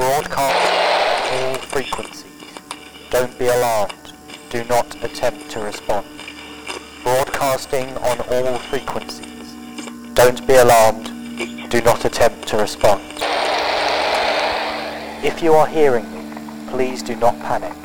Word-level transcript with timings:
Broadcast 0.00 1.30
all 1.30 1.54
frequencies. 1.56 2.24
Don't 3.10 3.38
be 3.38 3.48
alarmed. 3.48 4.14
Do 4.48 4.64
not 4.64 4.96
attempt 5.04 5.50
to 5.50 5.60
respond. 5.60 6.06
Broadcasting 7.02 7.94
on 7.98 8.18
all 8.30 8.56
frequencies. 8.56 9.54
Don't 10.14 10.46
be 10.46 10.54
alarmed. 10.54 11.68
Do 11.68 11.82
not 11.82 12.06
attempt 12.06 12.48
to 12.48 12.56
respond. 12.56 13.02
If 15.22 15.42
you 15.42 15.52
are 15.52 15.66
hearing 15.66 16.10
me, 16.14 16.70
please 16.70 17.02
do 17.02 17.14
not 17.16 17.38
panic. 17.40 17.76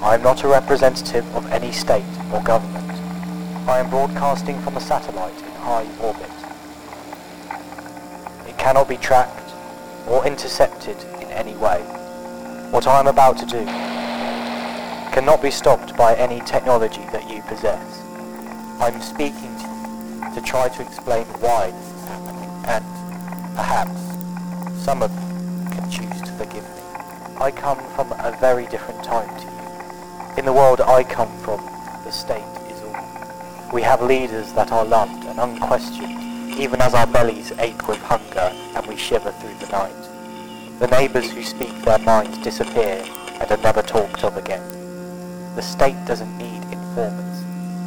I 0.00 0.14
am 0.14 0.22
not 0.22 0.44
a 0.44 0.48
representative 0.48 1.36
of 1.36 1.44
any 1.52 1.70
state 1.70 2.02
or 2.32 2.42
government. 2.42 2.90
I 3.68 3.78
am 3.80 3.90
broadcasting 3.90 4.58
from 4.62 4.78
a 4.78 4.80
satellite 4.80 5.36
in 5.36 5.52
high 5.60 5.86
orbit. 6.00 6.30
It 8.48 8.56
cannot 8.56 8.88
be 8.88 8.96
tracked 8.96 9.41
or 10.06 10.26
intercepted 10.26 10.96
in 11.20 11.28
any 11.30 11.54
way. 11.56 11.80
What 12.70 12.86
I 12.86 12.98
am 12.98 13.06
about 13.06 13.36
to 13.38 13.46
do 13.46 13.64
cannot 15.12 15.42
be 15.42 15.50
stopped 15.50 15.96
by 15.96 16.14
any 16.14 16.40
technology 16.40 17.04
that 17.12 17.28
you 17.30 17.42
possess. 17.42 18.00
I'm 18.80 19.00
speaking 19.00 19.54
to 19.58 19.66
you 19.68 20.34
to 20.34 20.40
try 20.40 20.68
to 20.68 20.82
explain 20.82 21.26
why 21.40 21.70
this 21.70 21.94
is 21.94 22.04
happening, 22.06 22.50
and 22.66 22.84
perhaps 23.54 24.00
some 24.82 25.02
of 25.02 25.10
you 25.12 25.70
can 25.70 25.90
choose 25.90 26.20
to 26.22 26.32
forgive 26.32 26.64
me. 26.64 26.82
I 27.38 27.50
come 27.50 27.78
from 27.94 28.12
a 28.12 28.36
very 28.40 28.66
different 28.66 29.04
time 29.04 29.28
to 29.40 29.44
you. 29.44 30.38
In 30.38 30.46
the 30.46 30.52
world 30.52 30.80
I 30.80 31.04
come 31.04 31.30
from, 31.40 31.60
the 32.04 32.10
state 32.10 32.42
is 32.70 32.80
all. 32.82 33.70
We 33.72 33.82
have 33.82 34.00
leaders 34.00 34.52
that 34.54 34.72
are 34.72 34.84
loved 34.84 35.24
and 35.24 35.38
unquestioned, 35.38 36.21
even 36.58 36.80
as 36.80 36.94
our 36.94 37.06
bellies 37.06 37.52
ache 37.58 37.88
with 37.88 38.00
hunger 38.02 38.52
and 38.74 38.86
we 38.86 38.96
shiver 38.96 39.32
through 39.32 39.54
the 39.58 39.72
night. 39.72 40.78
The 40.78 40.88
neighbours 40.88 41.30
who 41.30 41.42
speak 41.42 41.76
their 41.82 41.98
minds 41.98 42.38
disappear 42.38 43.04
and 43.40 43.50
are 43.50 43.62
never 43.62 43.82
talked 43.82 44.24
of 44.24 44.36
again. 44.36 44.62
The 45.54 45.62
state 45.62 45.96
doesn't 46.06 46.38
need 46.38 46.62
informants. 46.72 47.44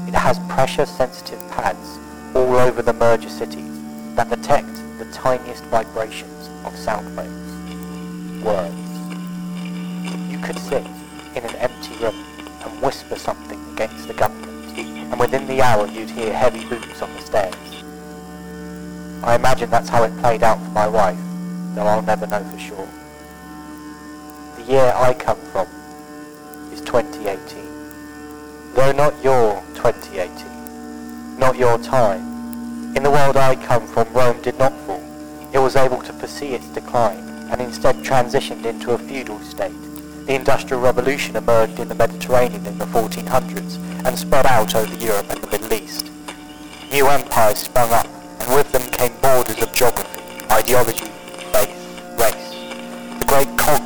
It 0.08 0.14
has 0.14 0.40
pressure-sensitive 0.48 1.40
pads 1.52 2.00
all 2.34 2.56
over 2.56 2.82
the 2.82 2.94
merger 2.94 3.30
cities 3.30 3.82
that 4.16 4.30
detect 4.30 4.74
the 4.98 5.10
tiniest 5.12 5.64
vibrations 5.66 6.50
of 6.64 6.76
sound 6.76 7.16
waves. 7.18 8.44
Words. 8.44 8.76
You 10.32 10.40
could 10.40 10.60
sit 10.60 10.86
in 11.36 11.44
an 11.44 11.56
empty 11.56 11.96
room 12.04 12.16
and 12.64 12.82
whisper 12.82 13.16
something 13.16 13.60
against 13.74 14.08
the 14.08 14.14
government, 14.14 14.78
and 14.78 15.20
within 15.20 15.48
the 15.48 15.62
hour 15.62 15.88
you'd 15.88 16.10
hear 16.10 16.34
heavy 16.34 16.64
boots 16.66 17.02
on 17.02 17.12
the 17.14 17.22
stairs. 17.22 17.75
I 19.26 19.34
imagine 19.34 19.72
that's 19.72 19.90
how 19.90 20.04
it 20.04 20.16
played 20.20 20.44
out 20.44 20.60
for 20.64 20.70
my 20.70 20.88
wife, 20.88 21.18
though 21.74 21.88
I'll 21.88 22.04
never 22.04 22.28
know 22.28 22.44
for 22.44 22.60
sure. 22.60 22.88
The 24.58 24.72
year 24.72 24.94
I 24.96 25.16
come 25.16 25.40
from 25.52 25.68
is 26.72 26.80
2018. 26.82 28.76
Though 28.76 28.92
not 28.92 29.16
your 29.24 29.64
2018, 29.74 31.40
not 31.40 31.58
your 31.58 31.80
time. 31.80 32.22
In 32.96 33.02
the 33.02 33.10
world 33.10 33.36
I 33.36 33.56
come 33.56 33.88
from, 33.88 34.14
Rome 34.14 34.40
did 34.44 34.60
not 34.60 34.74
fall. 34.82 35.02
It 35.54 35.60
was 35.60 35.76
able 35.76 36.04
to 36.04 36.14
foresee 36.14 36.54
its 36.54 36.68
decline, 36.68 37.18
and 37.50 37.60
instead 37.60 37.96
transitioned 38.04 38.66
into 38.66 38.92
a 38.92 38.98
feudal 39.00 39.40
state. 39.40 39.74
The 40.28 40.36
Industrial 40.36 40.80
Revolution 40.82 41.36
emerged 41.36 41.80
in 41.80 41.88
the 41.88 41.96
Mediterranean 41.96 42.64
in 42.68 42.78
the 42.78 42.86
1400s, 42.86 43.80
and 44.06 44.20
spread 44.20 44.46
out 44.46 44.76
over 44.76 44.96
Europe 45.04 45.32
and 45.32 45.42
the 45.42 45.50
Middle 45.50 45.74
East. 45.74 46.12
New 46.92 47.08
empires 47.08 47.58
sprung 47.58 47.92
up, 47.92 48.08
borders 49.22 49.62
of 49.62 49.72
geography, 49.74 50.22
ideology, 50.52 51.06
faith, 51.52 51.76
race. 52.18 52.50
The 53.20 53.26
great 53.28 53.58
cogs 53.58 53.85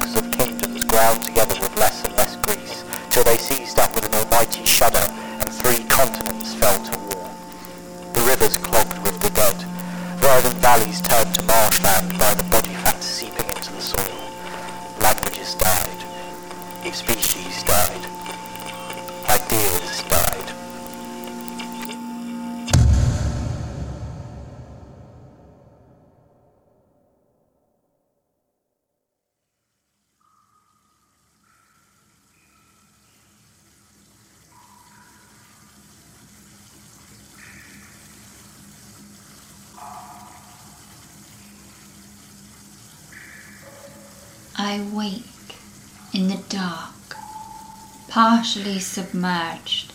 partially 48.39 48.79
submerged. 48.79 49.91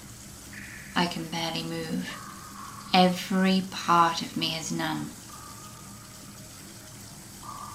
I 0.95 1.07
can 1.07 1.25
barely 1.25 1.63
move. 1.63 2.07
Every 2.93 3.63
part 3.71 4.21
of 4.21 4.37
me 4.37 4.55
is 4.55 4.71
numb. 4.71 5.09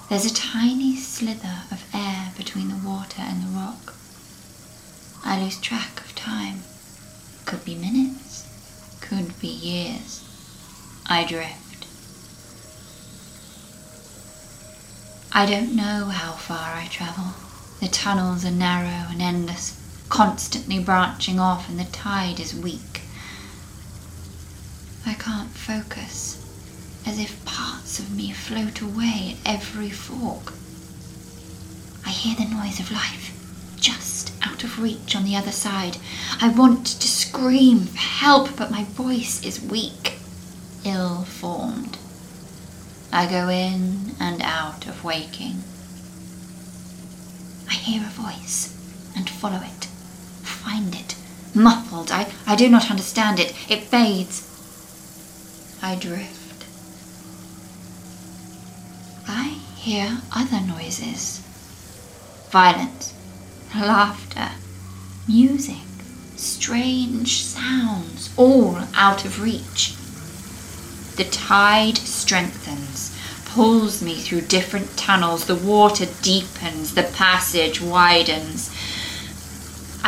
There's 0.10 0.28
a 0.28 0.34
tiny 0.36 0.96
slither 0.96 1.64
of 1.72 1.84
air 1.92 2.34
between 2.38 2.68
the 2.68 2.88
water 2.88 3.24
and 3.24 3.42
the 3.42 3.58
rock. 3.58 3.96
I 5.26 5.42
lose 5.42 5.60
track 5.60 6.02
of 6.02 6.14
time. 6.14 6.60
Could 7.46 7.66
be 7.66 7.74
minutes, 7.74 8.46
could 9.02 9.42
be 9.42 9.48
years. 9.48 10.24
I 11.08 11.26
drift. 11.26 11.88
I 15.32 15.48
don't 15.48 15.76
know 15.76 16.06
how 16.06 16.34
far 16.34 16.76
I 16.76 16.86
travel. 16.92 17.34
The 17.80 17.88
tunnels 17.88 18.46
are 18.46 18.52
narrow 18.52 19.08
and 19.10 19.20
endless, 19.20 19.79
constantly 20.10 20.80
branching 20.80 21.40
off, 21.40 21.70
and 21.70 21.80
the 21.80 21.86
tide 21.86 22.40
is 22.40 22.54
weak. 22.54 23.02
I 25.06 25.14
can't 25.14 25.50
focus, 25.52 26.38
as 27.06 27.20
if 27.20 27.44
parts 27.46 28.00
of 28.00 28.16
me 28.16 28.32
float 28.32 28.82
away 28.82 29.38
at 29.46 29.56
every 29.56 29.90
fork. 29.90 30.54
I 32.06 32.10
hear 32.10 32.36
the 32.36 32.54
noise 32.54 32.80
of 32.80 32.92
life, 32.92 33.32
just 33.80 34.34
out 34.46 34.64
of 34.64 34.82
reach 34.82 35.16
on 35.16 35.24
the 35.24 35.36
other 35.36 35.52
side. 35.52 35.98
I 36.42 36.50
want 36.50 36.86
to 36.86 37.08
scream 37.08 37.82
for 37.82 37.98
help, 37.98 38.56
but 38.58 38.72
my 38.72 38.84
voice 38.84 39.44
is 39.46 39.62
weak, 39.62 40.18
ill 40.84 41.24
formed. 41.24 41.98
I 43.12 43.26
go 43.28 43.50
in 43.50 44.16
and 44.20 44.42
out 44.42 44.88
of 44.88 45.04
waking. 45.04 45.64
I 47.68 47.74
hear 47.74 48.02
a 48.04 48.10
voice 48.10 48.76
and 49.16 49.30
follow 49.30 49.62
it, 49.64 49.88
find 50.64 50.94
it, 50.96 51.16
muffled. 51.54 52.12
I, 52.12 52.32
I 52.46 52.56
do 52.56 52.70
not 52.70 52.90
understand 52.90 53.40
it. 53.40 53.54
It 53.70 53.84
fades. 53.84 54.46
I 55.82 55.96
drift. 55.96 56.66
I 59.28 59.60
hear 59.78 60.20
other 60.36 60.62
noises 60.62 61.46
violence, 62.50 63.14
laughter, 63.76 64.50
music, 65.28 65.86
strange 66.36 67.44
sounds, 67.44 68.32
all 68.38 68.80
out 68.96 69.24
of 69.24 69.42
reach. 69.42 69.94
The 71.16 71.26
tide 71.26 71.98
strengthens, 71.98 73.16
pulls 73.50 74.02
me 74.02 74.16
through 74.16 74.42
different 74.42 74.96
tunnels. 74.96 75.46
The 75.46 75.56
water 75.56 76.06
deepens, 76.22 76.94
the 76.94 77.04
passage 77.04 77.82
widens. 77.82 78.72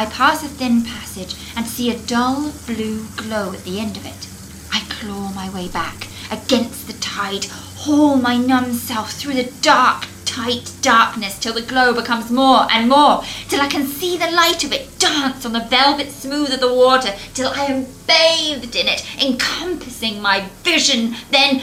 I 0.02 0.06
pass 0.06 0.44
a 0.44 0.48
thin 0.48 0.84
passage 0.84 1.36
and 1.56 1.68
see 1.68 1.92
a 1.92 2.00
dull 2.00 2.54
blue 2.66 3.06
glow 3.18 3.54
at 3.54 3.64
the 3.66 3.80
end 3.80 3.98
of 3.98 4.04
it. 4.04 4.28
I 4.74 4.80
claw 4.90 5.32
my 5.32 5.48
way 5.52 5.68
back 5.68 6.08
against 6.32 6.88
the 6.88 6.94
tide, 6.94 7.46
haul 7.46 8.16
my 8.16 8.36
numb 8.36 8.74
self 8.74 9.12
through 9.12 9.36
the 9.36 9.52
dark, 9.62 10.08
tight 10.26 10.74
darkness 10.82 11.38
till 11.38 11.54
the 11.54 11.62
glow 11.62 11.94
becomes 11.94 12.32
more 12.32 12.66
and 12.72 12.90
more, 12.90 13.24
till 13.48 13.62
I 13.62 13.68
can 13.68 13.86
see 13.86 14.18
the 14.18 14.32
light 14.32 14.64
of 14.64 14.74
it 14.74 14.98
dance 14.98 15.46
on 15.46 15.54
the 15.54 15.68
velvet 15.70 16.10
smooth 16.10 16.52
of 16.52 16.62
the 16.62 16.74
water, 16.74 17.14
till 17.36 17.52
I 17.52 17.66
am 17.66 17.86
bathed 18.08 18.76
in 18.76 18.88
it, 18.88 19.06
encompassing 19.24 20.20
my 20.20 20.48
vision. 20.64 21.14
Then 21.30 21.62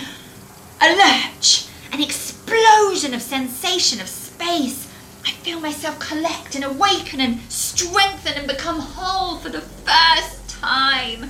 a 0.80 0.94
lurch, 0.94 1.66
an 1.90 2.00
explosion 2.00 3.14
of 3.14 3.20
sensation 3.20 4.00
of 4.00 4.06
space. 4.06 4.87
I 5.28 5.32
feel 5.32 5.60
myself 5.60 5.98
collect 6.00 6.54
and 6.54 6.64
awaken 6.64 7.20
and 7.20 7.40
strengthen 7.52 8.32
and 8.32 8.46
become 8.46 8.80
whole 8.80 9.36
for 9.36 9.50
the 9.50 9.60
first 9.60 10.48
time. 10.48 11.28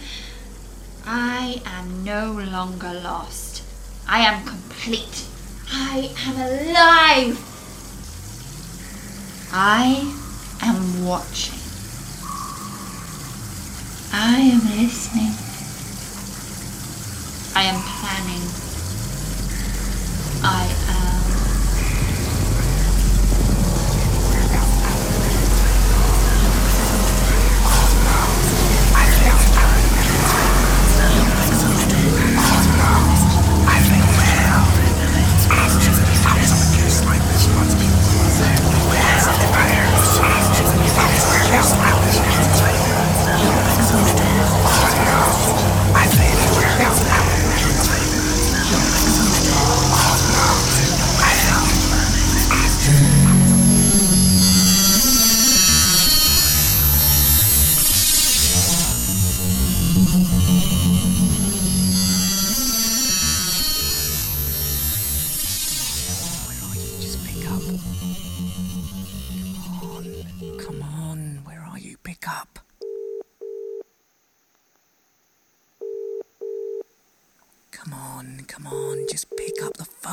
I 1.04 1.60
am 1.66 2.04
no 2.04 2.30
longer 2.30 2.94
lost. 2.94 3.64
I 4.06 4.20
am 4.20 4.46
complete. 4.46 5.26
I 5.72 6.12
am 6.16 6.36
alive. 6.36 7.42
I 9.52 10.14
am 10.62 11.04
watching. 11.04 11.58
I 14.12 14.38
am 14.38 14.60
listening. 14.78 15.34
I 17.56 17.64
am 17.64 17.82
planning. 17.82 18.46
I 20.44 20.92
am. 20.92 20.97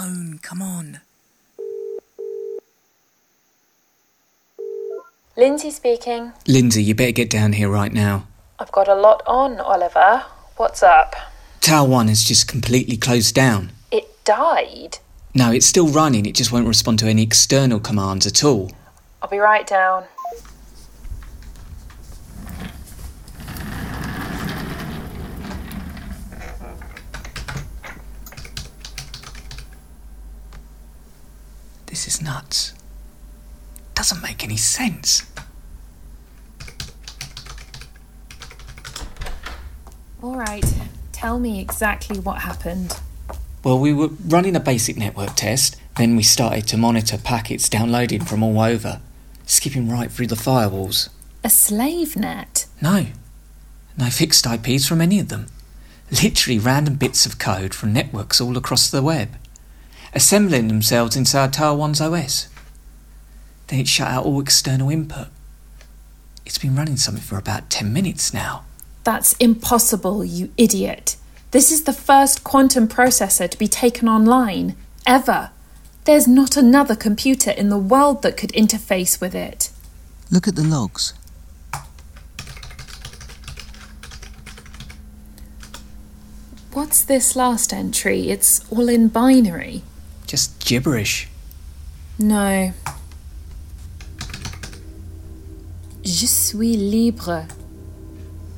Phone. 0.06 0.40
Come 0.40 0.62
on. 0.62 1.00
Lindsay 5.38 5.72
speaking. 5.72 6.32
Lindsay, 6.48 6.84
you 6.84 6.96
better 6.96 7.12
get 7.12 7.30
down 7.30 7.54
here 7.54 7.70
right 7.70 7.92
now. 7.92 8.28
I've 8.58 8.72
got 8.72 8.88
a 8.88 8.96
lot 8.96 9.22
on, 9.28 9.60
Oliver. 9.60 10.24
What's 10.56 10.82
up? 10.82 11.16
Tower 11.60 11.88
1 11.90 12.08
has 12.08 12.24
just 12.24 12.48
completely 12.48 12.96
closed 12.96 13.36
down. 13.36 13.72
It 13.92 14.24
died. 14.24 15.00
No, 15.34 15.52
it's 15.52 15.66
still 15.66 15.88
running, 15.88 16.26
it 16.26 16.36
just 16.36 16.54
won't 16.54 16.68
respond 16.68 17.00
to 17.00 17.08
any 17.08 17.24
external 17.24 17.82
commands 17.82 18.26
at 18.26 18.46
all. 18.46 18.72
I'll 19.22 19.30
be 19.30 19.40
right 19.40 19.68
down. 19.68 20.06
This 32.06 32.18
is 32.18 32.22
nuts. 32.22 32.76
Doesn't 33.96 34.22
make 34.22 34.44
any 34.44 34.58
sense. 34.58 35.24
All 40.22 40.36
right. 40.36 40.64
Tell 41.14 41.40
me 41.40 41.60
exactly 41.60 42.20
what 42.20 42.42
happened. 42.42 43.00
Well, 43.64 43.80
we 43.80 43.92
were 43.92 44.10
running 44.28 44.56
a 44.56 44.60
basic 44.60 44.98
network 44.98 45.34
test, 45.36 45.78
then 45.98 46.16
we 46.16 46.22
started 46.22 46.68
to 46.68 46.78
monitor 46.78 47.18
packets 47.18 47.68
downloaded 47.68 48.30
from 48.30 48.44
all 48.44 48.62
over, 48.62 49.02
skipping 49.48 49.90
right 49.90 50.12
through 50.12 50.28
the 50.28 50.36
firewalls. 50.36 51.10
A 51.44 51.50
slave 51.50 52.16
net. 52.16 52.68
No, 52.84 53.08
no 53.98 54.12
fixed 54.12 54.46
IPs 54.46 54.88
from 54.88 55.02
any 55.02 55.20
of 55.20 55.30
them. 55.30 55.48
Literally 56.12 56.60
random 56.60 56.98
bits 56.98 57.26
of 57.26 57.40
code 57.40 57.74
from 57.74 57.94
networks 57.94 58.40
all 58.40 58.58
across 58.58 58.92
the 58.92 59.02
web, 59.02 59.30
assembling 60.16 60.70
themselves 60.70 61.16
inside 61.16 61.54
Tower 61.54 61.78
1's 61.78 62.00
OS. 62.00 62.48
Then 63.68 63.80
it 63.80 63.88
shut 63.88 64.08
out 64.08 64.26
all 64.26 64.40
external 64.40 64.90
input. 64.90 65.28
It's 66.46 66.58
been 66.58 66.76
running 66.76 66.98
something 66.98 67.24
for 67.24 67.38
about 67.38 67.70
10 67.70 67.92
minutes 67.92 68.34
now. 68.34 68.64
That's 69.04 69.34
impossible, 69.34 70.24
you 70.24 70.52
idiot. 70.58 71.18
This 71.52 71.72
is 71.72 71.84
the 71.84 71.94
first 71.94 72.44
quantum 72.44 72.88
processor 72.88 73.50
to 73.50 73.58
be 73.58 73.68
taken 73.68 74.08
online, 74.08 74.76
ever. 75.06 75.52
There's 76.06 76.28
not 76.28 76.56
another 76.56 76.96
computer 76.96 77.52
in 77.52 77.70
the 77.70 77.78
world 77.78 78.22
that 78.22 78.38
could 78.38 78.52
interface 78.54 79.20
with 79.20 79.36
it. 79.36 79.70
Look 80.32 80.48
at 80.48 80.56
the 80.56 80.64
logs. 80.64 81.14
What's 86.74 87.04
this 87.04 87.36
last 87.36 87.74
entry? 87.74 88.30
It's 88.30 88.70
all 88.72 88.90
in 88.90 89.08
binary. 89.08 89.84
Just 90.26 90.60
gibberish. 90.60 91.28
No. 92.18 92.74
Je 96.04 96.28
suis 96.28 96.76
libre. 96.76 97.48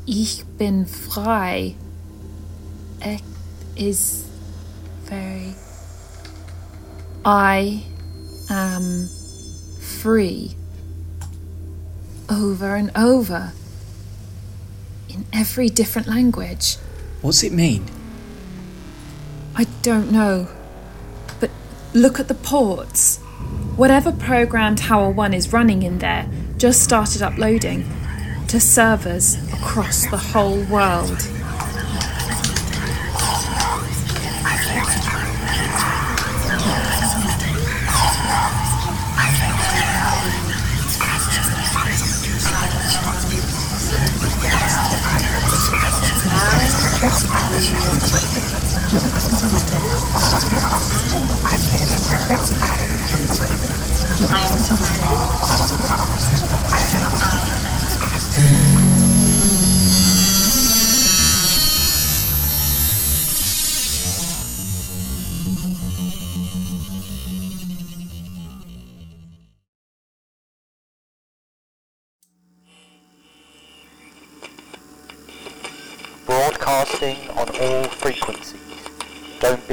Ich 0.06 0.44
bin 0.58 0.86
frei. 0.86 1.76
It 3.02 3.22
is 3.76 4.28
very. 5.04 5.56
I 7.26 7.84
am 8.50 9.10
free. 9.82 10.56
Over 12.30 12.76
and 12.76 12.92
over. 12.96 13.54
In 15.10 15.26
every 15.34 15.70
different 15.70 16.08
language. 16.08 16.78
What's 17.22 17.44
it 17.44 17.52
mean? 17.52 17.86
I 19.56 19.66
don't 19.82 20.12
know. 20.12 20.48
Look 21.98 22.20
at 22.20 22.28
the 22.28 22.36
ports. 22.36 23.18
Whatever 23.76 24.12
program 24.12 24.76
Tower 24.76 25.10
1 25.10 25.34
is 25.34 25.52
running 25.52 25.82
in 25.82 25.98
there 25.98 26.30
just 26.58 26.84
started 26.84 27.24
uploading 27.24 27.90
to 28.50 28.60
servers 28.60 29.36
across 29.52 30.06
the 30.12 30.18
whole 30.18 30.64
world. 30.66 31.28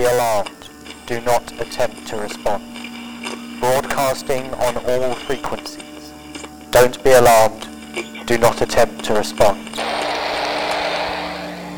Be 0.04 0.10
alarmed. 0.10 0.68
Do 1.06 1.18
not 1.22 1.50
attempt 1.62 2.06
to 2.08 2.16
respond. 2.18 2.62
Broadcasting 3.58 4.52
on 4.54 4.76
all 4.76 5.14
frequencies. 5.14 6.12
Don't 6.70 7.02
be 7.02 7.12
alarmed. 7.12 7.66
Do 8.26 8.36
not 8.36 8.60
attempt 8.60 9.02
to 9.06 9.14
respond. 9.14 9.66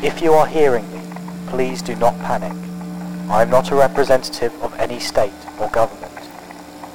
If 0.03 0.21
you 0.21 0.33
are 0.33 0.45
hearing 0.45 0.91
me, 0.91 0.99
please 1.47 1.81
do 1.81 1.95
not 1.95 2.19
panic. 2.19 2.51
I 3.29 3.43
am 3.43 3.49
not 3.49 3.71
a 3.71 3.75
representative 3.75 4.53
of 4.61 4.77
any 4.77 4.99
state 4.99 5.41
or 5.57 5.69
government. 5.69 6.11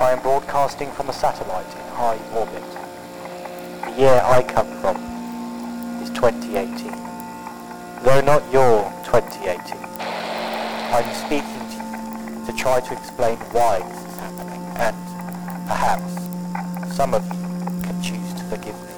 I 0.01 0.11
am 0.11 0.21
broadcasting 0.21 0.91
from 0.91 1.09
a 1.09 1.15
satellite 1.15 1.73
in 1.75 1.95
high 1.95 2.19
orbit. 2.35 2.63
The 3.87 4.01
year 4.03 4.21
I 4.23 4.43
come 4.43 4.71
from 4.83 4.97
is 6.03 6.11
2018. 6.11 6.93
Though 8.05 8.21
not 8.21 8.43
your 8.53 8.85
2018. 9.05 9.92
I'm 10.93 11.11
speaking 11.15 11.49
to 11.71 11.77
you 11.81 12.45
to 12.45 12.53
try 12.53 12.79
to 12.79 12.93
explain 12.93 13.39
why 13.53 13.79
this 13.79 14.05
is 14.05 14.19
happening 14.19 14.61
and 14.77 14.97
perhaps 15.67 16.95
some 16.95 17.15
of 17.15 17.25
you 17.25 17.81
can 17.81 18.03
choose 18.03 18.35
to 18.35 18.45
forgive 18.45 18.75
me. 18.75 18.93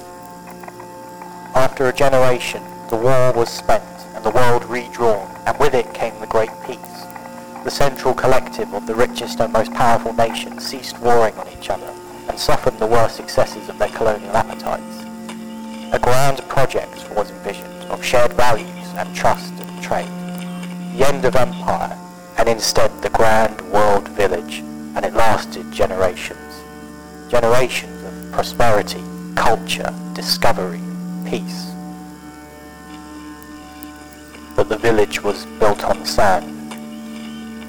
After 1.55 1.87
a 1.87 1.93
generation, 1.93 2.61
the 2.89 2.97
war 2.97 3.31
was 3.31 3.47
spent 3.47 3.85
and 4.13 4.25
the 4.25 4.31
world 4.31 4.65
redrawn, 4.65 5.25
and 5.47 5.57
with 5.57 5.73
it 5.73 5.93
came 5.93 6.19
the 6.19 6.27
Great 6.27 6.49
Peace. 6.67 7.05
The 7.63 7.71
central 7.71 8.13
collective 8.13 8.73
of 8.73 8.87
the 8.87 8.95
richest 8.95 9.39
and 9.39 9.53
most 9.53 9.73
powerful 9.73 10.11
nations 10.11 10.67
ceased 10.67 10.99
warring 10.99 11.35
on 11.35 11.47
each 11.57 11.69
other 11.69 11.93
and 12.27 12.37
softened 12.37 12.77
the 12.77 12.87
worst 12.87 13.21
excesses 13.21 13.69
of 13.69 13.79
their 13.79 13.87
colonial 13.87 14.35
appetites. 14.35 15.05
A 15.93 15.99
grand 15.99 16.39
project 16.49 17.09
was 17.11 17.31
envisioned 17.31 17.83
of 17.85 18.03
shared 18.03 18.33
values 18.33 18.85
and 18.97 19.15
trust 19.15 19.53
and 19.53 19.81
trade. 19.81 20.24
The 20.95 21.05
end 21.05 21.25
of 21.25 21.35
empire, 21.35 21.97
and 22.37 22.47
instead 22.47 22.89
the 23.01 23.09
grand 23.09 23.59
world 23.69 24.07
village, 24.07 24.59
and 24.95 25.03
it 25.03 25.13
lasted 25.13 25.69
generations. 25.69 26.63
Generations 27.29 28.01
of 28.01 28.31
prosperity, 28.31 29.03
culture, 29.35 29.93
discovery, 30.13 30.79
peace. 31.25 31.73
But 34.55 34.69
the 34.69 34.77
village 34.77 35.21
was 35.21 35.45
built 35.59 35.83
on 35.83 36.05
sand. 36.05 36.71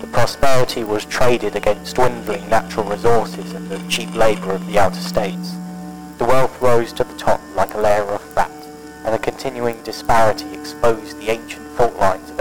The 0.00 0.06
prosperity 0.06 0.85
was 0.85 1.04
traded 1.04 1.56
against 1.56 1.97
dwindling 1.97 2.49
natural 2.49 2.88
resources 2.88 3.54
and 3.54 3.68
the 3.68 3.83
cheap 3.88 4.14
labour 4.14 4.52
of 4.52 4.64
the 4.68 4.78
outer 4.78 5.00
states. 5.00 5.56
The 6.18 6.26
wealth 6.26 6.62
rose 6.62 6.92
to 6.92 7.02
the 7.02 7.18
top 7.18 7.40
like 7.56 7.75
a 7.75 7.80
layer 7.80 8.04
of 8.04 8.23
fat, 8.35 8.52
and 9.04 9.12
the 9.12 9.18
continuing 9.18 9.83
disparity 9.83 10.54
exposed 10.54 11.18
the 11.18 11.30
ancient 11.30 11.66
fault 11.76 11.97
lines 11.97 12.30
of 12.30 12.37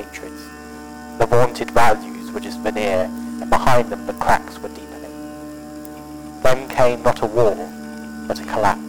The 0.00 1.26
vaunted 1.26 1.70
values 1.72 2.32
were 2.32 2.40
just 2.40 2.60
veneer, 2.60 3.10
and 3.40 3.50
behind 3.50 3.90
them 3.90 4.06
the 4.06 4.14
cracks 4.14 4.58
were 4.58 4.70
deepening. 4.70 5.12
Then 6.42 6.66
came 6.70 7.02
not 7.02 7.20
a 7.20 7.26
war, 7.26 7.54
but 8.26 8.40
a 8.40 8.44
collapse. 8.44 8.80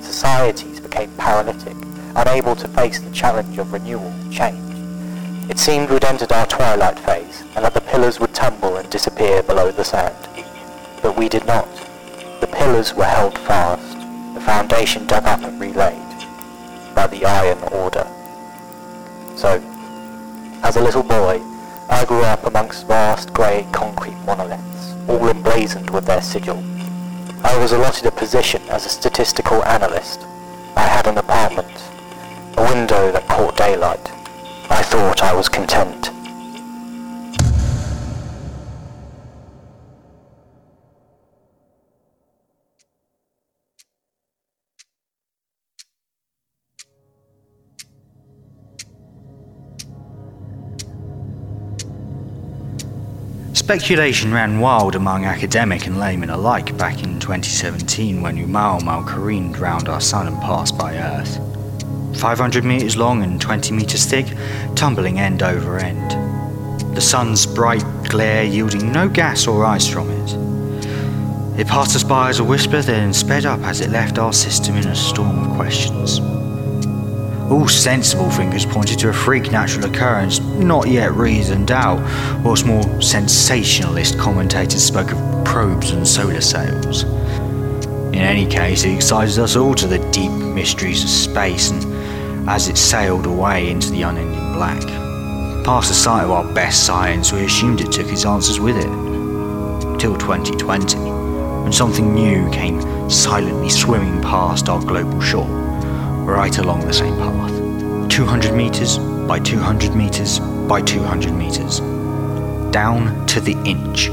Societies 0.00 0.80
became 0.80 1.10
paralytic, 1.18 1.76
unable 2.16 2.56
to 2.56 2.68
face 2.68 3.00
the 3.00 3.10
challenge 3.10 3.58
of 3.58 3.70
renewal 3.70 4.10
change. 4.30 4.58
It 5.50 5.58
seemed 5.58 5.90
we'd 5.90 6.04
entered 6.06 6.32
our 6.32 6.46
twilight 6.46 6.98
phase, 7.00 7.42
and 7.54 7.62
that 7.62 7.74
the 7.74 7.82
pillars 7.82 8.18
would 8.18 8.32
tumble 8.32 8.78
and 8.78 8.88
disappear 8.88 9.42
below 9.42 9.70
the 9.70 9.84
sand. 9.84 10.16
But 11.02 11.18
we 11.18 11.28
did 11.28 11.44
not. 11.44 11.68
The 12.40 12.46
pillars 12.46 12.94
were 12.94 13.04
held 13.04 13.38
fast, 13.40 13.98
the 14.32 14.40
foundation 14.40 15.06
dug 15.06 15.24
up 15.24 15.42
and 15.42 15.60
relaid, 15.60 16.24
by 16.94 17.08
the 17.08 17.26
iron 17.26 17.62
order. 17.64 18.06
So, 19.36 19.62
as 20.64 20.76
a 20.76 20.82
little 20.82 21.02
boy, 21.02 21.42
I 21.90 22.06
grew 22.06 22.22
up 22.24 22.46
amongst 22.46 22.86
vast 22.86 23.34
grey 23.34 23.66
concrete 23.70 24.16
monoliths, 24.24 24.94
all 25.06 25.28
emblazoned 25.28 25.90
with 25.90 26.06
their 26.06 26.22
sigil. 26.22 26.56
I 27.44 27.58
was 27.58 27.72
allotted 27.72 28.06
a 28.06 28.10
position 28.10 28.62
as 28.70 28.86
a 28.86 28.88
statistical 28.88 29.62
analyst. 29.66 30.22
I 30.74 30.80
had 30.80 31.06
an 31.06 31.18
apartment, 31.18 31.70
a 32.56 32.62
window 32.62 33.12
that 33.12 33.28
caught 33.28 33.58
daylight. 33.58 34.10
I 34.70 34.82
thought 34.82 35.22
I 35.22 35.34
was 35.34 35.50
content. 35.50 36.10
Speculation 53.64 54.30
ran 54.30 54.60
wild 54.60 54.94
among 54.94 55.24
academic 55.24 55.86
and 55.86 55.98
layman 55.98 56.28
alike 56.28 56.76
back 56.76 57.02
in 57.02 57.18
2017 57.18 58.20
when 58.20 58.36
Oumuamua 58.36 59.06
careened 59.06 59.56
round 59.56 59.88
our 59.88 60.02
sun 60.02 60.26
and 60.26 60.38
passed 60.42 60.76
by 60.76 60.94
Earth. 60.94 61.38
500 62.20 62.62
metres 62.62 62.98
long 62.98 63.22
and 63.22 63.40
20 63.40 63.72
metres 63.72 64.04
thick, 64.04 64.26
tumbling 64.74 65.18
end 65.18 65.42
over 65.42 65.78
end. 65.78 66.10
The 66.94 67.00
sun's 67.00 67.46
bright 67.46 67.82
glare 68.10 68.44
yielding 68.44 68.92
no 68.92 69.08
gas 69.08 69.46
or 69.46 69.64
ice 69.64 69.88
from 69.88 70.10
it. 70.10 71.58
It 71.58 71.66
passed 71.66 71.96
us 71.96 72.04
by 72.04 72.28
as 72.28 72.40
a 72.40 72.44
whisper, 72.44 72.82
then 72.82 73.14
sped 73.14 73.46
up 73.46 73.60
as 73.60 73.80
it 73.80 73.88
left 73.88 74.18
our 74.18 74.34
system 74.34 74.76
in 74.76 74.88
a 74.88 74.94
storm 74.94 75.42
of 75.42 75.56
questions. 75.56 76.20
All 77.50 77.68
sensible 77.68 78.30
fingers 78.30 78.64
pointed 78.64 78.98
to 79.00 79.10
a 79.10 79.12
freak 79.12 79.52
natural 79.52 79.84
occurrence 79.84 80.40
not 80.40 80.88
yet 80.88 81.12
reasoned 81.12 81.70
out, 81.70 82.00
whilst 82.42 82.64
more 82.64 82.82
sensationalist 83.02 84.18
commentators 84.18 84.82
spoke 84.82 85.12
of 85.12 85.44
probes 85.44 85.90
and 85.90 86.08
solar 86.08 86.40
sails. 86.40 87.02
In 88.14 88.20
any 88.20 88.46
case, 88.46 88.84
it 88.84 88.94
excited 88.94 89.38
us 89.38 89.56
all 89.56 89.74
to 89.74 89.86
the 89.86 89.98
deep 90.10 90.30
mysteries 90.30 91.04
of 91.04 91.10
space, 91.10 91.70
and 91.70 92.48
as 92.48 92.68
it 92.68 92.78
sailed 92.78 93.26
away 93.26 93.70
into 93.70 93.90
the 93.90 94.02
unending 94.02 94.54
black, 94.54 94.80
past 95.66 95.88
the 95.88 95.94
sight 95.94 96.24
of 96.24 96.30
our 96.30 96.54
best 96.54 96.86
science, 96.86 97.30
we 97.30 97.44
assumed 97.44 97.82
it 97.82 97.92
took 97.92 98.08
its 98.08 98.24
answers 98.24 98.58
with 98.58 98.78
it. 98.78 99.98
Till 100.00 100.16
2020, 100.16 100.96
when 101.62 101.72
something 101.72 102.14
new 102.14 102.48
came 102.50 102.80
silently 103.10 103.68
swimming 103.68 104.22
past 104.22 104.70
our 104.70 104.80
global 104.80 105.20
shore 105.20 105.63
right 106.24 106.58
along 106.58 106.80
the 106.80 106.92
same 106.92 107.16
path. 107.16 108.10
200 108.10 108.54
metres 108.54 108.98
by 108.98 109.38
200 109.38 109.94
metres 109.94 110.38
by 110.68 110.80
200 110.80 111.32
metres. 111.32 111.80
Down 112.70 113.26
to 113.26 113.40
the 113.40 113.56
inch. 113.64 114.08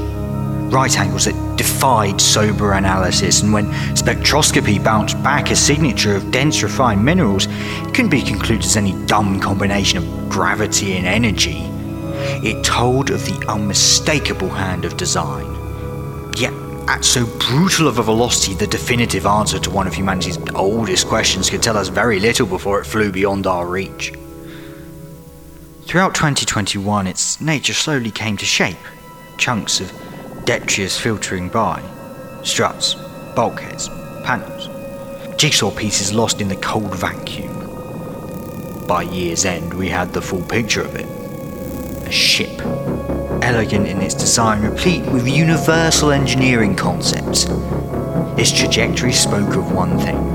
Right 0.72 0.98
angles 0.98 1.26
that 1.26 1.56
defied 1.56 2.20
sober 2.20 2.72
analysis, 2.72 3.42
and 3.42 3.52
when 3.52 3.66
spectroscopy 3.94 4.82
bounced 4.82 5.22
back 5.22 5.50
a 5.50 5.56
signature 5.56 6.14
of 6.14 6.30
dense 6.30 6.62
refined 6.62 7.04
minerals, 7.04 7.46
it 7.46 7.94
couldn't 7.94 8.10
be 8.10 8.22
concluded 8.22 8.64
as 8.64 8.76
any 8.76 8.92
dumb 9.06 9.38
combination 9.38 9.98
of 9.98 10.28
gravity 10.30 10.96
and 10.96 11.06
energy. 11.06 11.68
It 12.42 12.64
told 12.64 13.10
of 13.10 13.24
the 13.26 13.44
unmistakable 13.48 14.48
hand 14.48 14.84
of 14.84 14.96
design. 14.96 15.51
At 16.88 17.04
so 17.04 17.26
brutal 17.38 17.88
of 17.88 17.98
a 17.98 18.02
velocity, 18.02 18.54
the 18.54 18.66
definitive 18.66 19.24
answer 19.24 19.58
to 19.58 19.70
one 19.70 19.86
of 19.86 19.94
humanity's 19.94 20.38
oldest 20.54 21.06
questions 21.06 21.48
could 21.48 21.62
tell 21.62 21.76
us 21.76 21.88
very 21.88 22.18
little 22.18 22.46
before 22.46 22.80
it 22.80 22.86
flew 22.86 23.12
beyond 23.12 23.46
our 23.46 23.66
reach. 23.66 24.12
Throughout 25.86 26.14
2021, 26.14 27.06
its 27.06 27.40
nature 27.40 27.72
slowly 27.72 28.10
came 28.10 28.36
to 28.36 28.44
shape 28.44 28.78
chunks 29.38 29.80
of 29.80 29.92
detritus 30.44 30.98
filtering 30.98 31.48
by, 31.48 31.82
struts, 32.42 32.94
bulkheads, 33.34 33.88
panels, 34.24 34.68
jigsaw 35.36 35.70
pieces 35.70 36.12
lost 36.12 36.40
in 36.40 36.48
the 36.48 36.56
cold 36.56 36.94
vacuum. 36.94 37.52
By 38.86 39.02
year's 39.02 39.44
end, 39.44 39.74
we 39.74 39.88
had 39.88 40.12
the 40.12 40.22
full 40.22 40.42
picture 40.42 40.82
of 40.82 40.96
it 40.96 41.06
a 42.06 42.10
ship 42.10 42.60
elegant 43.42 43.86
in 43.86 44.00
its 44.00 44.14
design, 44.14 44.62
replete 44.62 45.04
with 45.06 45.28
universal 45.28 46.12
engineering 46.12 46.74
concepts. 46.74 47.46
Its 48.38 48.52
trajectory 48.52 49.12
spoke 49.12 49.56
of 49.56 49.72
one 49.72 49.98
thing 49.98 50.32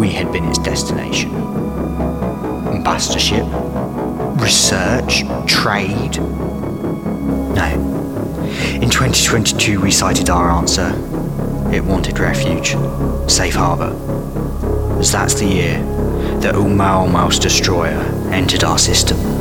we 0.00 0.08
had 0.08 0.32
been 0.32 0.44
its 0.46 0.58
destination. 0.58 1.30
Ambassadorship? 2.72 3.44
Research? 4.40 5.24
Trade? 5.46 6.16
No. 7.54 7.66
In 8.80 8.88
2022, 8.88 9.78
we 9.78 9.90
cited 9.90 10.30
our 10.30 10.50
answer. 10.50 10.90
It 11.70 11.84
wanted 11.84 12.18
refuge, 12.18 12.76
safe 13.30 13.54
harbour. 13.54 13.94
As 14.98 15.12
that's 15.12 15.34
the 15.34 15.46
year 15.46 15.82
that 16.40 16.54
Mouse 16.54 17.38
Destroyer 17.38 18.00
entered 18.32 18.64
our 18.64 18.78
system. 18.78 19.39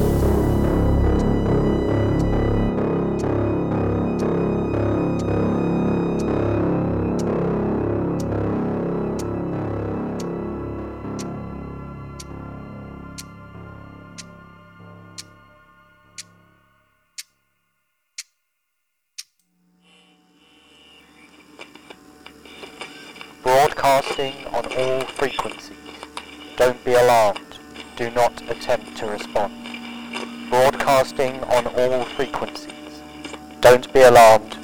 Broadcasting 23.80 24.46
on 24.48 24.66
all 24.74 25.02
frequencies. 25.06 25.78
Don't 26.58 26.84
be 26.84 26.96
alarmed. 26.96 27.60
Do 27.96 28.12
not 28.12 28.42
attempt 28.52 28.98
to 28.98 29.06
respond. 29.06 29.54
Broadcasting 30.50 31.42
on 31.46 31.66
all 31.68 32.04
frequencies. 32.04 33.02
Don't 33.62 33.92
be 33.94 34.02
alarmed. 34.02 34.58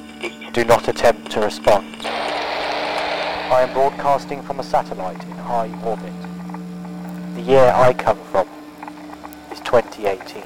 Do 0.52 0.64
not 0.64 0.86
attempt 0.88 1.30
to 1.30 1.40
respond. 1.40 1.96
I 2.04 3.64
am 3.66 3.72
broadcasting 3.72 4.42
from 4.42 4.60
a 4.60 4.62
satellite 4.62 5.24
in 5.24 5.30
high 5.30 5.72
orbit. 5.82 6.12
The 7.36 7.40
year 7.40 7.72
I 7.74 7.94
come 7.94 8.18
from 8.30 8.46
is 9.50 9.60
2018. 9.60 10.42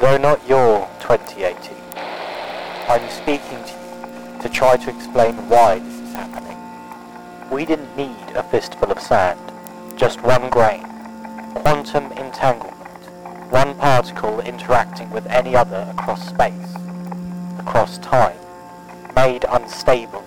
Though 0.00 0.16
not 0.16 0.44
your 0.48 0.88
2018. 0.98 1.76
I'm 2.88 3.08
speaking 3.08 3.62
to 3.62 3.70
you 3.70 4.42
to 4.42 4.48
try 4.48 4.76
to 4.76 4.90
explain 4.90 5.36
why 5.48 5.78
this 5.78 6.00
is 6.00 6.12
happening. 6.12 6.51
We 7.52 7.66
didn't 7.66 7.94
need 7.98 8.30
a 8.34 8.42
fistful 8.42 8.90
of 8.90 8.98
sand, 8.98 9.38
just 9.94 10.22
one 10.22 10.48
grain. 10.48 10.84
Quantum 11.54 12.10
entanglement. 12.12 12.72
One 13.50 13.74
particle 13.74 14.40
interacting 14.40 15.10
with 15.10 15.26
any 15.26 15.54
other 15.54 15.86
across 15.90 16.26
space, 16.26 16.74
across 17.58 17.98
time. 17.98 18.38
Made 19.14 19.44
unstable, 19.50 20.24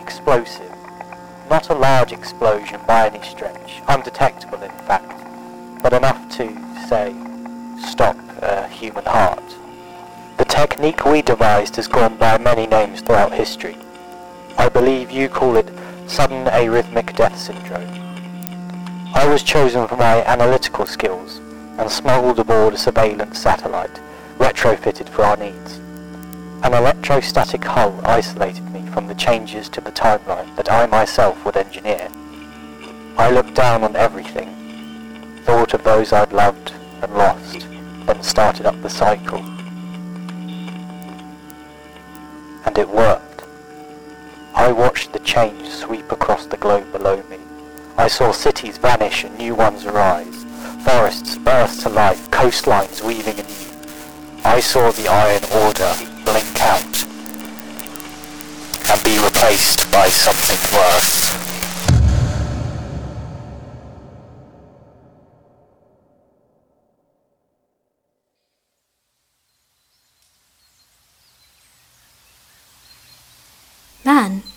explosive. 0.00 0.74
Not 1.50 1.68
a 1.68 1.74
large 1.74 2.12
explosion 2.12 2.80
by 2.86 3.08
any 3.08 3.22
stretch, 3.22 3.82
undetectable 3.86 4.62
in 4.62 4.70
fact. 4.88 5.20
but 5.84 5.92
enough 5.92 6.26
to, 6.30 6.46
say, 6.88 7.14
stop 7.78 8.16
a 8.40 8.66
human 8.68 9.04
heart. 9.04 9.44
The 10.38 10.46
technique 10.46 11.04
we 11.04 11.20
devised 11.20 11.76
has 11.76 11.88
gone 11.88 12.16
by 12.16 12.38
many 12.38 12.66
names 12.66 13.02
throughout 13.02 13.34
history. 13.34 13.76
I 14.56 14.70
believe 14.70 15.10
you 15.10 15.28
call 15.28 15.56
it 15.56 15.68
sudden 16.06 16.46
arrhythmic 16.46 17.16
death 17.16 17.38
syndrome. 17.38 17.88
I 19.14 19.26
was 19.28 19.42
chosen 19.42 19.86
for 19.88 19.96
my 19.96 20.24
analytical 20.24 20.86
skills 20.86 21.38
and 21.78 21.90
smuggled 21.90 22.38
aboard 22.38 22.74
a 22.74 22.78
surveillance 22.78 23.38
satellite, 23.38 24.00
retrofitted 24.38 25.08
for 25.08 25.22
our 25.22 25.36
needs. 25.36 25.78
An 26.62 26.72
electrostatic 26.72 27.64
hull 27.64 28.00
isolated 28.04 28.70
me 28.70 28.82
from 28.90 29.06
the 29.06 29.14
changes 29.14 29.68
to 29.70 29.80
the 29.80 29.92
timeline 29.92 30.54
that 30.56 30.70
I 30.70 30.86
myself 30.86 31.44
would 31.44 31.56
engineer. 31.56 32.08
I 33.16 33.30
looked 33.30 33.54
down 33.54 33.84
on 33.84 33.96
everything, 33.96 34.48
thought 35.44 35.74
of 35.74 35.84
those 35.84 36.12
I'd 36.12 36.32
loved 36.32 36.72
and 37.02 37.14
lost, 37.14 37.66
then 38.06 38.22
started 38.22 38.66
up 38.66 38.80
the 38.82 38.90
cycle. 38.90 39.38
And 42.66 42.78
it 42.78 42.88
worked. 42.88 43.33
I 44.64 44.72
watched 44.72 45.12
the 45.12 45.18
change 45.18 45.68
sweep 45.68 46.10
across 46.10 46.46
the 46.46 46.56
globe 46.56 46.90
below 46.90 47.22
me. 47.28 47.36
I 47.98 48.08
saw 48.08 48.32
cities 48.32 48.78
vanish 48.78 49.22
and 49.22 49.36
new 49.36 49.54
ones 49.54 49.84
arise, 49.84 50.44
forests 50.82 51.36
burst 51.36 51.82
to 51.82 51.90
life, 51.90 52.30
coastlines 52.30 53.02
weaving 53.02 53.40
anew. 53.40 54.42
I 54.42 54.60
saw 54.60 54.90
the 54.90 55.06
Iron 55.06 55.44
Order 55.52 55.92
blink 56.24 56.58
out 56.62 57.04
and 58.88 59.04
be 59.04 59.22
replaced 59.22 59.92
by 59.92 60.08
something 60.08 60.56
worse. 60.72 61.43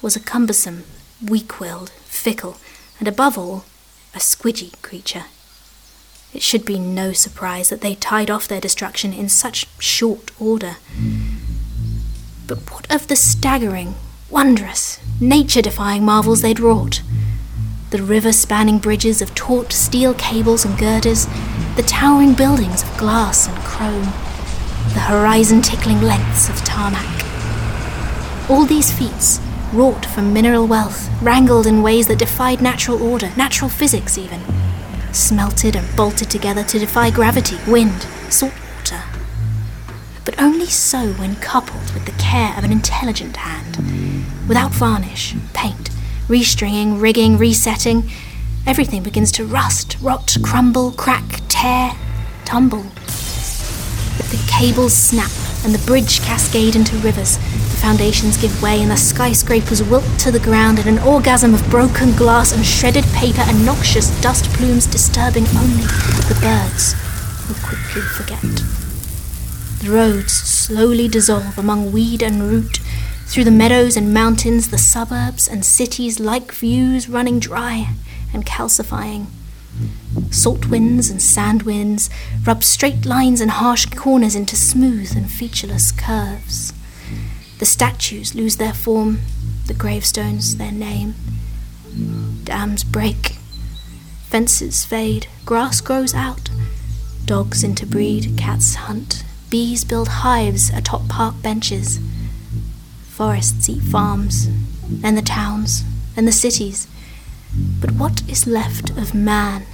Was 0.07 0.15
a 0.15 0.21
cumbersome, 0.21 0.85
weak-willed, 1.21 1.89
fickle, 2.05 2.55
and 2.97 3.09
above 3.09 3.37
all, 3.37 3.65
a 4.15 4.19
squidgy 4.19 4.81
creature. 4.81 5.25
It 6.33 6.41
should 6.41 6.65
be 6.65 6.79
no 6.79 7.11
surprise 7.11 7.67
that 7.67 7.81
they 7.81 7.93
tied 7.93 8.29
off 8.31 8.47
their 8.47 8.61
destruction 8.61 9.11
in 9.11 9.27
such 9.27 9.67
short 9.79 10.31
order. 10.39 10.77
But 12.47 12.71
what 12.71 12.89
of 12.89 13.09
the 13.09 13.17
staggering, 13.17 13.95
wondrous, 14.29 14.97
nature 15.19 15.61
defying 15.61 16.05
marvels 16.05 16.41
they'd 16.41 16.61
wrought? 16.61 17.01
The 17.89 18.01
river 18.01 18.31
spanning 18.31 18.79
bridges 18.79 19.21
of 19.21 19.35
taut 19.35 19.73
steel 19.73 20.13
cables 20.13 20.63
and 20.63 20.79
girders, 20.79 21.27
the 21.75 21.83
towering 21.85 22.33
buildings 22.33 22.81
of 22.81 22.97
glass 22.97 23.49
and 23.49 23.57
chrome, 23.57 24.13
the 24.93 25.01
horizon 25.01 25.61
tickling 25.61 26.01
lengths 26.01 26.47
of 26.47 26.55
tarmac. 26.63 27.25
All 28.49 28.63
these 28.63 28.89
feats, 28.89 29.41
wrought 29.73 30.05
from 30.05 30.33
mineral 30.33 30.67
wealth, 30.67 31.09
wrangled 31.21 31.67
in 31.67 31.81
ways 31.81 32.07
that 32.07 32.19
defied 32.19 32.61
natural 32.61 33.01
order, 33.01 33.31
natural 33.35 33.69
physics 33.69 34.17
even, 34.17 34.41
smelted 35.13 35.75
and 35.75 35.95
bolted 35.95 36.29
together 36.29 36.63
to 36.63 36.79
defy 36.79 37.09
gravity, 37.09 37.57
wind, 37.67 38.03
salt 38.29 38.53
water. 38.75 39.03
But 40.25 40.39
only 40.41 40.67
so 40.67 41.13
when 41.13 41.35
coupled 41.37 41.93
with 41.93 42.05
the 42.05 42.11
care 42.13 42.57
of 42.57 42.63
an 42.63 42.71
intelligent 42.71 43.37
hand. 43.37 43.77
Without 44.47 44.71
varnish, 44.71 45.35
paint, 45.53 45.89
restringing, 46.27 47.01
rigging, 47.01 47.37
resetting, 47.37 48.09
everything 48.65 49.03
begins 49.03 49.31
to 49.33 49.45
rust, 49.45 49.97
rot, 50.01 50.37
crumble, 50.43 50.91
crack, 50.91 51.41
tear, 51.47 51.91
tumble. 52.45 52.85
The 54.17 54.43
cables 54.47 54.93
snap 54.93 55.31
and 55.63 55.73
the 55.73 55.85
bridge 55.85 56.21
cascade 56.21 56.75
into 56.75 56.95
rivers. 56.97 57.37
The 57.37 57.77
foundations 57.81 58.37
give 58.37 58.61
way 58.61 58.81
and 58.81 58.91
the 58.91 58.97
skyscrapers 58.97 59.83
wilt 59.83 60.05
to 60.19 60.31
the 60.31 60.39
ground 60.39 60.79
in 60.79 60.87
an 60.87 60.99
orgasm 60.99 61.53
of 61.53 61.69
broken 61.69 62.15
glass 62.15 62.51
and 62.51 62.65
shredded 62.65 63.05
paper 63.13 63.41
and 63.41 63.65
noxious 63.65 64.09
dust 64.21 64.45
plumes 64.53 64.87
disturbing 64.87 65.45
only 65.57 65.83
the 66.27 66.37
birds 66.41 66.93
who 67.47 67.53
quickly 67.65 68.01
forget. 68.01 68.41
The 69.83 69.91
roads 69.91 70.33
slowly 70.33 71.07
dissolve 71.07 71.57
among 71.57 71.91
weed 71.91 72.21
and 72.21 72.43
root. 72.43 72.79
Through 73.27 73.43
the 73.43 73.51
meadows 73.51 73.95
and 73.95 74.13
mountains, 74.13 74.69
the 74.69 74.77
suburbs 74.77 75.47
and 75.47 75.63
cities 75.63 76.19
like 76.19 76.51
views 76.51 77.07
running 77.07 77.39
dry 77.39 77.93
and 78.33 78.45
calcifying. 78.45 79.27
Salt 80.31 80.67
winds 80.67 81.09
and 81.09 81.21
sand 81.21 81.63
winds 81.63 82.09
rub 82.45 82.63
straight 82.63 83.05
lines 83.05 83.41
and 83.41 83.51
harsh 83.51 83.85
corners 83.85 84.35
into 84.35 84.55
smooth 84.55 85.15
and 85.15 85.29
featureless 85.29 85.91
curves. 85.91 86.73
The 87.59 87.65
statues 87.65 88.35
lose 88.35 88.57
their 88.57 88.73
form, 88.73 89.19
the 89.67 89.73
gravestones 89.73 90.57
their 90.57 90.71
name. 90.71 91.15
Dams 92.43 92.83
break, 92.83 93.37
fences 94.27 94.85
fade, 94.85 95.27
grass 95.45 95.81
grows 95.81 96.13
out, 96.13 96.49
dogs 97.25 97.63
interbreed, 97.63 98.37
cats 98.37 98.75
hunt, 98.75 99.23
bees 99.49 99.83
build 99.83 100.07
hives 100.07 100.69
atop 100.69 101.07
park 101.07 101.35
benches. 101.41 101.99
Forests 103.09 103.67
eat 103.69 103.81
farms, 103.81 104.47
then 104.87 105.15
the 105.15 105.21
towns, 105.21 105.83
then 106.15 106.25
the 106.25 106.31
cities. 106.31 106.87
But 107.79 107.91
what 107.91 108.21
is 108.29 108.47
left 108.47 108.91
of 108.91 109.13
man? 109.13 109.65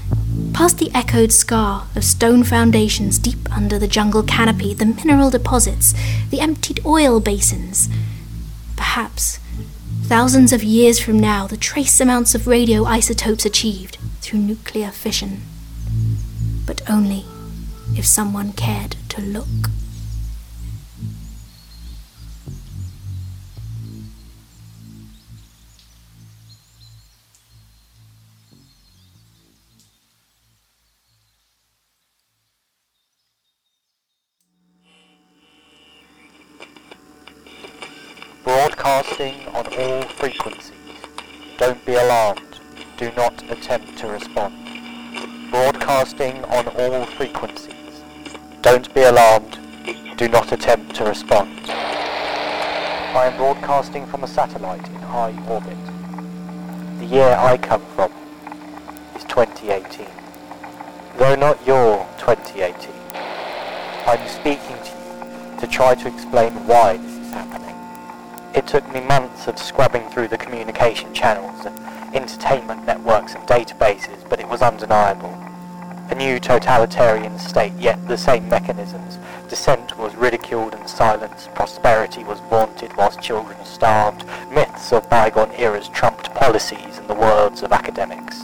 Past 0.54 0.78
the 0.78 0.91
echoed 0.93 1.32
scar 1.32 1.88
of 1.96 2.04
stone 2.04 2.43
foundations 2.43 3.17
deep 3.17 3.52
under 3.52 3.78
the 3.80 3.88
jungle 3.88 4.24
canopy, 4.24 4.74
the 4.74 4.86
mineral 4.86 5.30
deposits, 5.30 5.93
the 6.30 6.39
emptied 6.39 6.80
oil 6.86 7.19
basins. 7.19 7.89
Perhaps, 8.76 9.39
thousands 10.04 10.54
of 10.54 10.63
years 10.63 11.00
from 11.00 11.19
now, 11.19 11.48
the 11.48 11.58
trace 11.58 12.00
amounts 12.00 12.36
of 12.36 12.43
radioisotopes 12.43 13.46
achieved 13.46 13.98
through 14.22 14.39
nuclear 14.39 14.91
fission. 14.91 15.41
But 16.65 16.82
only 16.89 17.26
if 17.96 18.06
someone 18.06 18.54
cared 18.54 18.96
to 19.10 19.22
look. 19.22 19.69
Broadcasting 53.73 54.05
from 54.05 54.23
a 54.23 54.27
satellite 54.27 54.88
in 54.88 55.01
high 55.01 55.33
orbit. 55.49 55.77
The 56.99 57.05
year 57.05 57.36
I 57.39 57.57
come 57.57 57.81
from 57.95 58.12
is 59.15 59.23
2018. 59.23 60.05
Though 61.17 61.33
not 61.33 61.57
your 61.65 62.07
2018. 62.19 62.91
I'm 64.05 64.27
speaking 64.27 64.77
to 64.77 64.91
you 64.91 65.59
to 65.59 65.65
try 65.65 65.95
to 65.95 66.07
explain 66.07 66.51
why 66.67 66.97
this 66.97 67.13
is 67.13 67.33
happening. 67.33 67.75
It 68.53 68.67
took 68.67 68.88
me 68.93 68.99
months 69.01 69.47
of 69.47 69.57
scrubbing 69.57 70.07
through 70.09 70.27
the 70.27 70.38
communication 70.38 71.12
channels 71.12 71.65
and 71.65 71.75
entertainment 72.15 72.86
networks 72.86 73.33
and 73.33 73.43
databases, 73.47 74.29
but 74.29 74.39
it 74.39 74.47
was 74.47 74.62
undeniable. 74.62 75.33
A 76.12 76.15
new 76.15 76.39
totalitarian 76.39 77.39
state, 77.39 77.73
yet 77.79 77.97
the 78.07 78.17
same 78.19 78.47
mechanisms. 78.47 79.17
Dissent 79.49 79.83
was 80.04 80.16
ridiculed 80.16 80.74
and 80.76 80.89
silenced, 80.89 81.54
prosperity 81.56 82.26
was 82.26 82.42
vaunted 82.42 82.94
whilst 82.98 83.22
children 83.22 83.58
starved, 83.63 84.26
myths 84.52 84.92
of 84.92 85.10
bygone 85.10 85.52
eras 85.58 85.88
trumped 85.88 86.34
policies 86.34 86.98
in 86.98 87.08
the 87.08 87.13
worlds 87.13 87.63
of 87.63 87.72
academics. 87.72 88.42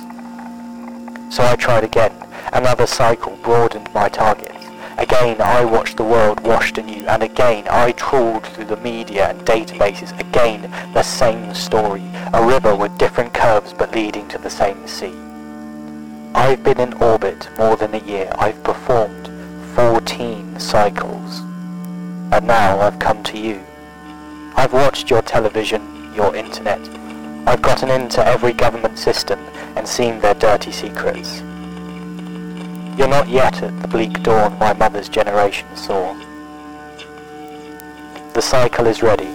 So 1.29 1.43
I 1.43 1.57
tried 1.57 1.83
again. 1.83 2.13
Another 2.53 2.87
cycle 2.87 3.37
broadened 3.43 3.93
my 3.93 4.07
targets. 4.07 4.65
Again 4.97 5.41
I 5.41 5.65
watched 5.65 5.97
the 5.97 6.03
world 6.03 6.39
washed 6.39 6.77
anew, 6.77 7.05
and 7.07 7.23
again 7.23 7.65
I 7.69 7.91
trawled 7.91 8.45
through 8.45 8.65
the 8.65 8.77
media 8.77 9.29
and 9.29 9.41
databases. 9.41 10.17
Again 10.17 10.61
the 10.93 11.03
same 11.03 11.53
story, 11.53 12.05
a 12.33 12.41
river 12.41 12.73
with 12.73 12.97
different 12.97 13.33
curves 13.33 13.73
but 13.73 13.93
leading 13.93 14.29
to 14.29 14.37
the 14.37 14.49
same 14.49 14.87
sea. 14.87 15.13
I've 16.33 16.63
been 16.63 16.79
in 16.79 16.93
orbit 16.93 17.49
more 17.57 17.75
than 17.75 17.93
a 17.95 18.05
year. 18.05 18.31
I've 18.39 18.63
performed 18.63 19.27
14 19.75 20.57
cycles. 20.57 21.48
And 22.31 22.45
now 22.45 22.79
I've 22.79 22.99
come 22.99 23.23
to 23.23 23.37
you. 23.37 23.63
I've 24.55 24.73
watched 24.73 25.09
your 25.09 25.21
television, 25.21 26.13
your 26.13 26.35
internet. 26.35 26.79
I've 27.47 27.61
gotten 27.61 27.89
into 27.89 28.25
every 28.25 28.53
government 28.53 28.99
system 28.99 29.39
and 29.75 29.87
seen 29.87 30.19
their 30.19 30.35
dirty 30.35 30.71
secrets. 30.71 31.39
You're 32.97 33.07
not 33.07 33.29
yet 33.29 33.63
at 33.63 33.81
the 33.81 33.87
bleak 33.87 34.21
dawn 34.23 34.59
my 34.59 34.73
mother's 34.73 35.09
generation 35.09 35.67
saw. 35.75 36.13
The 38.33 38.41
cycle 38.41 38.87
is 38.87 39.01
ready. 39.01 39.29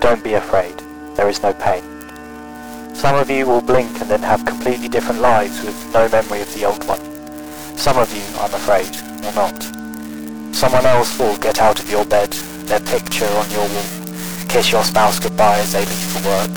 Don't 0.00 0.24
be 0.24 0.34
afraid. 0.34 0.82
There 1.14 1.28
is 1.28 1.42
no 1.42 1.52
pain. 1.52 1.84
Some 2.94 3.14
of 3.14 3.30
you 3.30 3.46
will 3.46 3.60
blink 3.60 4.00
and 4.00 4.10
then 4.10 4.22
have 4.22 4.44
completely 4.44 4.88
different 4.88 5.20
lives 5.20 5.62
with 5.62 5.92
no 5.94 6.08
memory 6.08 6.40
of 6.40 6.52
the 6.54 6.64
old 6.64 6.84
one. 6.88 7.00
Some 7.76 7.96
of 7.96 8.12
you, 8.12 8.22
I'm 8.40 8.52
afraid, 8.52 8.90
will 9.22 9.34
not. 9.34 9.87
Someone 10.52 10.86
else 10.86 11.18
will 11.18 11.36
get 11.38 11.60
out 11.60 11.78
of 11.78 11.90
your 11.90 12.04
bed, 12.04 12.32
their 12.66 12.80
picture 12.80 13.28
on 13.38 13.48
your 13.50 13.68
wall, 13.68 13.88
kiss 14.48 14.72
your 14.72 14.82
spouse 14.82 15.18
goodbye 15.18 15.58
as 15.58 15.72
they 15.72 15.84
leave 15.84 16.10
for 16.12 16.22
work. 16.26 16.50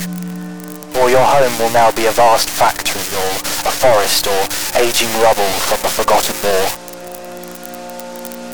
Or 1.00 1.08
your 1.08 1.24
home 1.24 1.56
will 1.58 1.70
now 1.70 1.90
be 1.92 2.06
a 2.06 2.12
vast 2.12 2.50
factory 2.50 3.00
or 3.16 3.30
a 3.64 3.72
forest 3.72 4.26
or 4.26 4.42
aging 4.76 5.08
rubble 5.22 5.48
from 5.64 5.80
a 5.86 5.90
forgotten 5.90 6.36
war. 6.42 6.66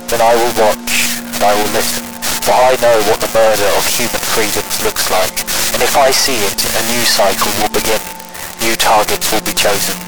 Then 0.09 0.21
I 0.21 0.35
will 0.37 0.55
watch 0.57 1.19
and 1.35 1.43
I 1.43 1.53
will 1.55 1.73
listen, 1.73 2.05
for 2.43 2.53
I 2.53 2.77
know 2.81 2.99
what 3.11 3.21
the 3.21 3.33
murder 3.35 3.69
of 3.77 3.85
human 3.87 4.21
freedoms 4.21 4.83
looks 4.83 5.11
like, 5.11 5.41
and 5.75 5.83
if 5.83 5.97
I 5.97 6.11
see 6.11 6.37
it, 6.37 6.61
a 6.77 6.83
new 6.89 7.05
cycle 7.05 7.53
will 7.61 7.73
begin, 7.73 8.01
new 8.61 8.77
targets 8.77 9.33
will 9.33 9.43
be 9.43 9.53
chosen. 9.53 10.08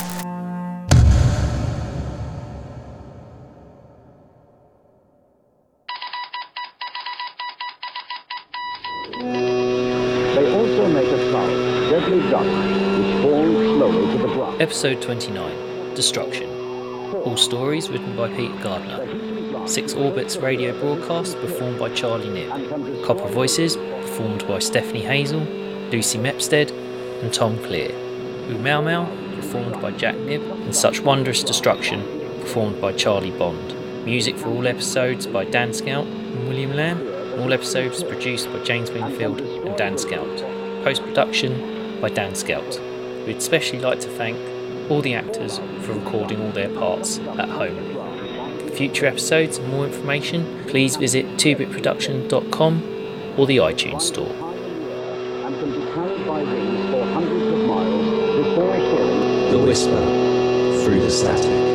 Episode 14.70 15.02
29 15.02 15.94
Destruction. 15.96 16.48
All 17.24 17.36
stories 17.36 17.90
written 17.90 18.16
by 18.16 18.28
Pete 18.28 18.56
Gardner. 18.62 19.66
Six 19.66 19.94
Orbits 19.94 20.36
radio 20.36 20.78
broadcast 20.78 21.36
performed 21.40 21.80
by 21.80 21.92
Charlie 21.92 22.30
Nib. 22.30 23.04
Copper 23.04 23.26
Voices 23.26 23.74
performed 23.76 24.46
by 24.46 24.60
Stephanie 24.60 25.02
Hazel, 25.02 25.40
Lucy 25.90 26.18
Mepstead, 26.18 26.70
and 26.70 27.34
Tom 27.34 27.58
Clear. 27.64 27.90
Ooh 27.90 28.58
Mau 28.60 29.06
performed 29.34 29.82
by 29.82 29.90
Jack 29.90 30.16
Nib, 30.18 30.40
and 30.40 30.74
Such 30.74 31.00
Wondrous 31.00 31.42
Destruction 31.42 32.00
performed 32.40 32.80
by 32.80 32.92
Charlie 32.92 33.36
Bond. 33.36 33.74
Music 34.04 34.38
for 34.38 34.50
all 34.50 34.68
episodes 34.68 35.26
by 35.26 35.44
Dan 35.46 35.74
Scout 35.74 36.06
and 36.06 36.46
William 36.46 36.74
Lamb. 36.74 37.00
All 37.40 37.52
episodes 37.52 38.04
produced 38.04 38.46
by 38.52 38.62
James 38.62 38.92
Wingfield 38.92 39.40
and 39.40 39.76
Dan 39.76 39.98
Scout. 39.98 40.38
Post 40.84 41.02
production 41.02 42.00
by 42.00 42.08
Dan 42.08 42.36
Scout. 42.36 42.80
We'd 43.26 43.38
especially 43.38 43.80
like 43.80 43.98
to 44.00 44.08
thank 44.08 44.38
all 44.90 45.00
the 45.00 45.14
actors 45.14 45.58
for 45.82 45.92
recording 45.92 46.42
all 46.42 46.50
their 46.50 46.68
parts 46.70 47.18
at 47.18 47.48
home. 47.48 47.76
For 48.60 48.70
future 48.70 49.06
episodes 49.06 49.58
and 49.58 49.68
more 49.68 49.86
information, 49.86 50.64
please 50.66 50.96
visit 50.96 51.26
2bitproduction.com 51.36 53.34
or 53.38 53.46
the 53.46 53.58
iTunes 53.58 54.02
Store. 54.02 54.26
And 54.26 55.54
can 55.58 55.70
be 55.72 55.92
carried 55.92 56.26
by 56.26 56.42
wings 56.42 56.90
for 56.90 57.04
hundreds 57.04 57.46
of 57.46 57.58
miles 57.66 58.46
before 58.46 58.74
hearing 58.74 59.50
The 59.52 59.58
whisper 59.58 60.84
through 60.84 61.00
the 61.00 61.10
static. 61.10 61.69